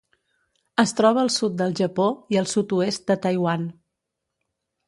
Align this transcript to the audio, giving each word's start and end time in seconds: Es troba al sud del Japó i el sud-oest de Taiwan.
Es 0.83 0.93
troba 0.99 1.21
al 1.25 1.29
sud 1.35 1.59
del 1.59 1.77
Japó 1.81 2.07
i 2.35 2.39
el 2.43 2.49
sud-oest 2.55 3.07
de 3.13 3.19
Taiwan. 3.27 3.73